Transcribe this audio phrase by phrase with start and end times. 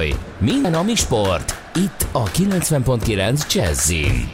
[0.00, 0.14] Szolj!
[0.38, 1.54] Minden, ami sport.
[1.74, 4.28] Itt a 90.9 Jazzin.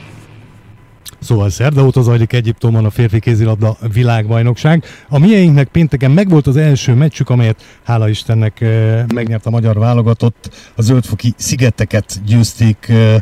[1.21, 4.85] Szóval szerda óta zajlik Egyiptomban a férfi kézilabda világbajnokság.
[5.09, 10.51] A mieinknek pénteken megvolt az első meccsük, amelyet hála Istennek eh, megnyert a magyar válogatott.
[10.75, 13.17] A zöldfoki szigeteket győzték eh,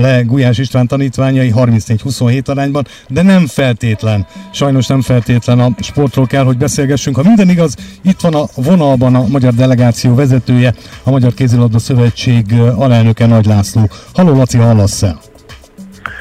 [0.00, 6.44] le Gulyás István tanítványai 34-27 arányban, de nem feltétlen, sajnos nem feltétlen a sportról kell,
[6.44, 7.16] hogy beszélgessünk.
[7.16, 12.52] Ha minden igaz, itt van a vonalban a magyar delegáció vezetője, a Magyar Kézilabda Szövetség
[12.76, 13.88] alelnöke Nagy László.
[14.14, 15.16] Halló Laci, hallasz-e?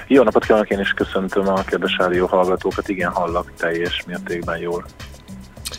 [0.08, 4.86] Jó napot kívánok, én is köszöntöm a kedves rádió hallgatókat, igen, hallak teljes mértékben jól.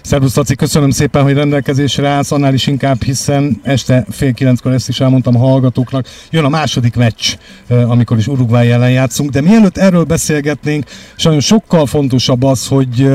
[0.08, 4.88] Szervusz Laci, köszönöm szépen, hogy rendelkezésre állsz, annál is inkább, hiszen este fél kilenckor ezt
[4.88, 6.06] is elmondtam a hallgatóknak.
[6.30, 7.36] Jön a második meccs,
[7.68, 10.84] amikor is Uruguay ellen játszunk, de mielőtt erről beszélgetnénk,
[11.16, 13.08] sajnos sokkal fontosabb az, hogy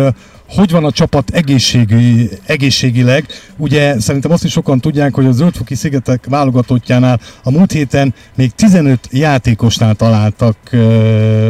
[0.48, 3.26] hogy van a csapat egészségi, egészségileg.
[3.58, 8.52] Ugye szerintem azt is sokan tudják, hogy a Zöldfoki szigetek válogatottjánál a múlt héten még
[8.52, 10.56] 15 játékosnál találtak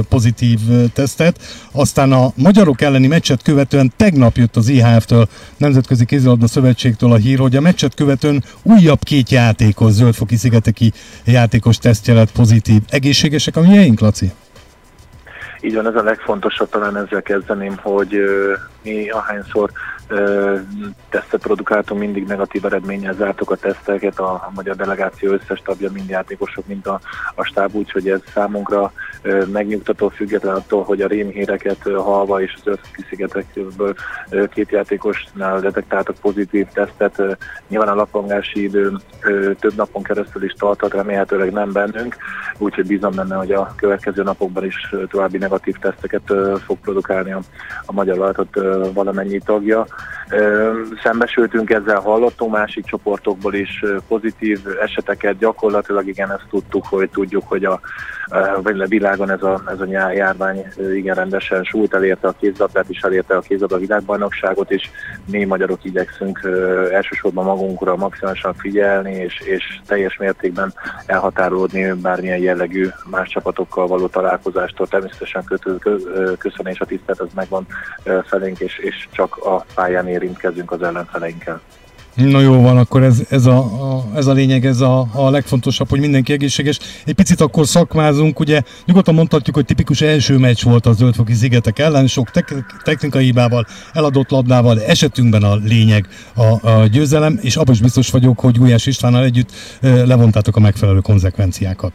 [0.09, 0.59] pozitív
[0.93, 7.15] tesztet, aztán a magyarok elleni meccset követően tegnap jött az IHF-től, Nemzetközi Kézilabda Szövetségtől a
[7.15, 10.91] hír, hogy a meccset követően újabb két játékos, Zöldfoki szigeteki
[11.25, 12.81] játékos tesztje lett pozitív.
[12.89, 14.31] Egészségesek a miénk, Laci?
[15.61, 18.15] Így van, ez a legfontosabb, talán ezzel kezdeném, hogy
[18.83, 19.71] mi ahányszor
[21.09, 26.09] tesztet produkáltunk, mindig negatív eredménnyel zártuk a teszteket, a, a magyar delegáció összes tagja, mind
[26.09, 26.99] játékosok, mint a,
[27.35, 32.77] a stáb, úgyhogy ez számunkra ö, megnyugtató, független attól, hogy a rémhíreket halva és az
[32.79, 33.95] összkiszigetekből
[34.49, 37.19] két játékosnál detektáltak pozitív tesztet.
[37.19, 37.31] Ö,
[37.67, 42.15] nyilván a lapangási idő ö, több napon keresztül is tartott, remélhetőleg nem bennünk,
[42.57, 47.41] úgyhogy bízom benne, hogy a következő napokban is további negatív teszteket ö, fog produkálni a,
[47.85, 48.57] a magyar vállalatot
[48.93, 49.85] valamennyi tagja.
[51.03, 57.65] Szembesültünk ezzel, hallottunk másik csoportokból is pozitív eseteket, gyakorlatilag igen, ezt tudtuk, hogy tudjuk, hogy
[57.65, 57.79] a,
[58.27, 63.35] a világon ez a, ez a járvány igen rendesen súlyt elérte a kézlabdát is, elérte
[63.35, 64.89] a kézlabda világbajnokságot, és
[65.25, 66.49] mi magyarok igyekszünk
[66.91, 70.73] elsősorban magunkra maximálisan figyelni, és, és teljes mértékben
[71.05, 74.87] elhatárolódni bármilyen jellegű más csapatokkal való találkozástól.
[74.87, 75.43] Természetesen
[76.37, 77.67] köszönés a tisztelt, az megvan
[78.25, 81.61] felénk, és, és csak a pályán érintkezünk az ellenfeleinkkel.
[82.15, 85.89] Na jó van, akkor ez, ez, a, a, ez a lényeg, ez a, a legfontosabb,
[85.89, 86.79] hogy mindenki egészséges.
[87.05, 91.79] Egy picit akkor szakmázunk, ugye nyugodtan mondhatjuk, hogy tipikus első meccs volt a Zöldfoki szigetek
[91.79, 92.53] ellen, sok tek,
[92.83, 98.39] technikai hibával, eladott labdával, esetünkben a lényeg a, a győzelem, és abban is biztos vagyok,
[98.39, 99.51] hogy Gulyás Istvánnal együtt
[99.81, 101.93] levontátok a megfelelő konzekvenciákat.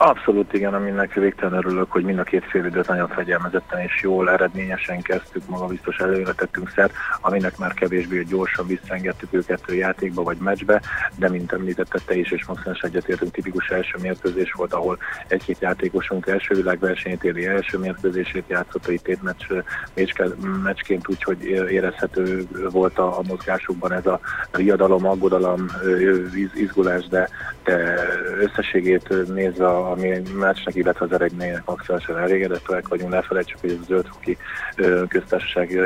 [0.00, 4.30] Abszolút igen, aminek végtelen örülök, hogy mind a két fél időt nagyon fegyelmezetten és jól,
[4.30, 10.36] eredményesen kezdtük, maga biztos előre tettünk szert, aminek már kevésbé gyorsan visszaengedtük őket játékba vagy
[10.36, 10.82] meccsbe,
[11.16, 16.26] de mint említette te is, és maximális egyetértünk, tipikus első mérkőzés volt, ahol egy-két játékosunk
[16.26, 19.44] első világversenyét éri első mérkőzését játszott, itt egy meccs,
[20.62, 24.20] meccsként úgy, hogy érezhető volt a, a mozgásukban ez a
[24.50, 25.66] riadalom, aggodalom,
[26.54, 27.28] izgulás, de,
[27.64, 27.94] de
[28.40, 33.10] összességét nézve a a mi meccsnek, illetve az eredménynek maximálisan elégedettek vagyunk.
[33.10, 34.36] Ne felejtsük, hogy a zöldfoki
[35.08, 35.80] köztársaság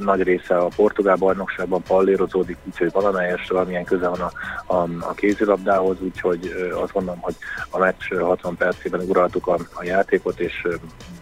[0.00, 4.30] nagy része a portugál bajnokságban pallérozódik, úgyhogy valamelyes valamilyen köze van a,
[4.74, 7.36] a, a kézilabdához, úgyhogy azt gondolom, hogy
[7.70, 10.66] a meccs 60 percében uraltuk a, a játékot, és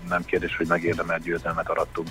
[0.09, 2.09] nem kérdés, hogy megérdemelt győzelmet arattunk.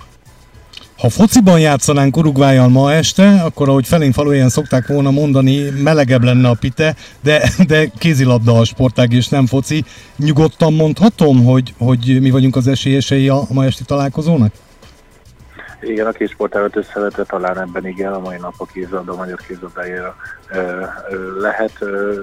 [0.96, 6.48] Ha fociban játszanánk Uruguayan ma este, akkor ahogy felénk faluján szokták volna mondani, melegebb lenne
[6.48, 9.84] a pite, de, de kézilabda a sportág és nem foci.
[10.16, 14.52] Nyugodtan mondhatom, hogy, hogy mi vagyunk az esélyesei a ma esti találkozónak?
[15.86, 19.38] Igen, a két sportágat összevetve talán ebben igen, a mai nap a kézilabda, a magyar
[19.48, 20.16] kézilabdájára
[21.38, 21.72] lehet.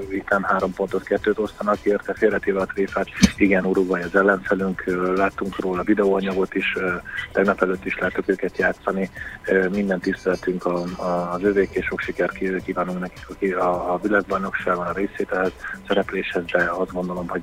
[0.09, 3.07] Itt nem három pontot, kettőt osztanak érte, félretéve a tréfát.
[3.37, 4.83] Igen, Uruguay az ellenfelünk,
[5.15, 6.77] láttunk róla videóanyagot is,
[7.31, 9.09] tegnap előtt is láttuk őket játszani.
[9.71, 14.93] Minden tiszteltünk a, a, az övék, és sok sikert kívánunk nekik a, a világbajnokságon, a
[14.93, 15.51] részételhez,
[15.87, 17.41] szerepléshez, de azt gondolom, hogy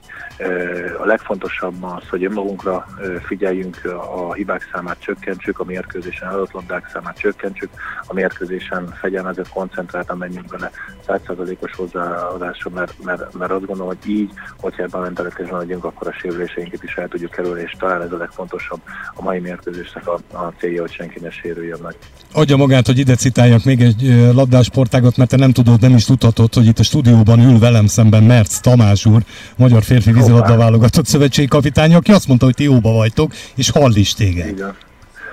[0.99, 2.87] a legfontosabb az, hogy önmagunkra
[3.23, 5.65] figyeljünk, a hibák számát csökkentsük, a
[6.11, 7.71] mérkőzésen adott labdák számát csökkentsük,
[8.07, 10.71] a mérkőzésen fegyelmezett, koncentráltan menjünk bele
[11.07, 14.31] százszerzalékos hozzáadása, mert, mert, mert azt gondolom, hogy így,
[14.61, 18.13] hogyha ebben a mentalitásban vagyunk, akkor a sérüléseinket is el tudjuk kerülni, és talán ez
[18.13, 18.81] a legfontosabb
[19.15, 21.95] a mai mérkőzésnek a, a célja, hogy senki ne sérüljön meg.
[22.33, 26.55] Adja magát, hogy ide citáljak még egy labdásportágot, mert te nem tudod, nem is tudhatod,
[26.55, 29.23] hogy itt a stúdióban ül velem szemben Merc Tamás úr,
[29.57, 33.95] magyar férfi vízilabda válogatott szövetségi kapitány, aki azt mondta, hogy ti jóba vagytok, és hall
[33.95, 34.49] is téged.
[34.49, 34.75] Igen.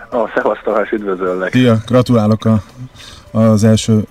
[0.09, 1.51] A szevasz Tamás, üdvözöllek.
[1.51, 2.63] Szia, gratulálok a,
[3.31, 4.03] az első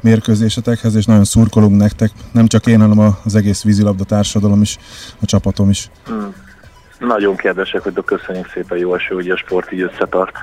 [0.00, 4.78] mérkőzésetekhez, és nagyon szurkolunk nektek, nem csak én, hanem az egész vízilabda társadalom is,
[5.20, 5.90] a csapatom is.
[6.06, 6.34] Hmm.
[6.98, 10.34] Nagyon kedvesek hogy köszönjük szépen, jó eső, hogy a sport így összetart.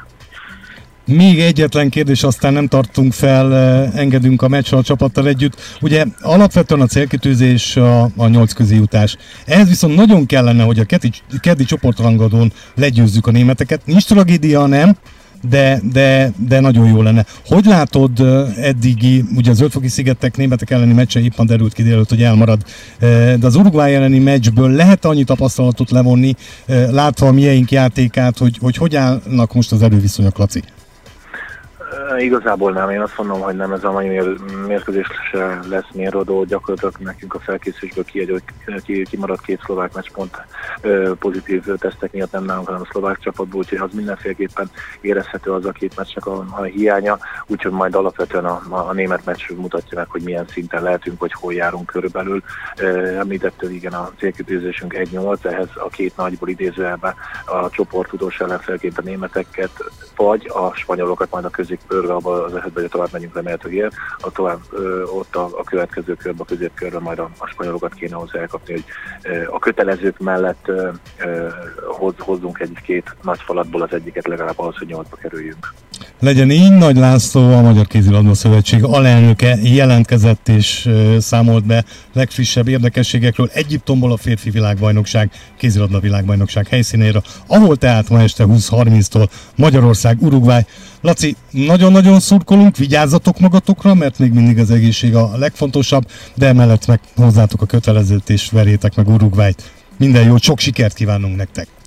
[1.12, 3.54] Még egyetlen kérdés, aztán nem tartunk fel,
[3.96, 5.56] engedünk a meccsre a csapattal együtt.
[5.82, 9.18] Ugye alapvetően a célkitűzés a, a nyolc közi jutás.
[9.46, 13.82] Ehhez viszont nagyon kellene, hogy a keddi, keddi csoportrangadón legyőzzük a németeket.
[13.86, 14.96] Nincs tragédia, nem,
[15.50, 17.26] de, de, de nagyon jó lenne.
[17.46, 18.20] Hogy látod
[18.58, 22.62] eddigi, ugye az Ötfoki szigetek németek elleni meccse éppen derült ki délőtt, hogy elmarad,
[23.00, 26.36] de az Uruguay elleni meccsből lehet annyi tapasztalatot levonni,
[26.92, 30.64] látva a mieink játékát, hogy, hogy hogy állnak most az erőviszonyok, Laci?
[32.18, 34.20] Igazából nem, én azt mondom, hogy nem ez a mai
[34.68, 38.50] mérkőzés se lesz mérodó, gyakorlatilag nekünk a felkészülésből kiadott,
[38.84, 40.42] ki, kimaradt két szlovák meccspont
[41.20, 44.70] pozitív tesztek miatt nem nálunk, hanem a szlovák csapatból, úgyhogy az mindenféleképpen
[45.02, 47.18] érezhető az a két meccsnek a, a hiánya,
[47.48, 51.34] úgyhogy majd alapvetően a, a, a német meccs mutatja meg, hogy milyen szinten lehetünk, hogy
[51.34, 52.44] hol járunk körülbelül.
[53.18, 57.14] Említettől igen a célkitűzésünk 1-8, ehhez a két nagyból idézőjelben
[57.46, 59.72] a csoport utolsó ellenfelként a németeket,
[60.16, 64.32] vagy a spanyolokat majd a közé körbe, abban az esetben, hogy tovább megyünk remélhetőleg a
[64.32, 68.40] tovább ö, ott a, a következő körbe, a középkörbe majd a, a spanyolokat kéne hozzá
[68.40, 68.84] elkapni, hogy
[69.24, 70.90] ö, a kötelezők mellett ö,
[71.20, 71.48] ö,
[71.88, 75.74] hoz, hozzunk egy-két nagy falatból az egyiket legalább ahhoz, hogy nyolcba kerüljünk.
[76.22, 80.90] Legyen így, Nagy László, a Magyar Kézilabda Szövetség alelnöke jelentkezett és
[81.20, 88.44] számolt be legfrissebb érdekességekről Egyiptomból a férfi világbajnokság, kézilabda világbajnokság helyszínéről, ahol tehát ma este
[88.48, 90.62] 20.30-tól Magyarország, Uruguay.
[91.02, 97.00] Laci, nagyon-nagyon szurkolunk, vigyázzatok magatokra, mert még mindig az egészség a legfontosabb, de emellett meg
[97.16, 99.72] hozzátok a kötelezőt és verjétek meg Uruguayt.
[99.98, 101.81] Minden jót, sok sikert kívánunk nektek!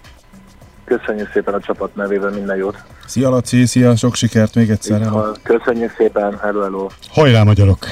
[0.99, 2.77] Köszönjük szépen a csapat nevében, minden jót!
[3.07, 5.09] Szia Laci, szia, sok sikert még egyszer!
[5.43, 6.87] Köszönjük szépen, hello, hello!
[7.11, 7.87] Hajrá magyarok!